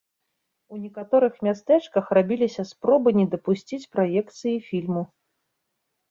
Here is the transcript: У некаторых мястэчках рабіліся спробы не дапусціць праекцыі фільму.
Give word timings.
У 0.75 0.77
некаторых 0.83 1.33
мястэчках 1.47 2.05
рабіліся 2.17 2.65
спробы 2.69 3.09
не 3.19 3.25
дапусціць 3.33 3.89
праекцыі 3.97 4.55
фільму. 4.71 5.03